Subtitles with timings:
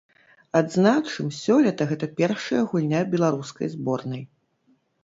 [0.59, 4.31] Адзначым, сёлета гэта першая гульня беларускай зборнай.